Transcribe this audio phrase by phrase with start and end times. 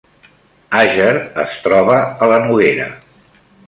[0.79, 1.11] Àger
[1.45, 2.93] es troba a la Noguera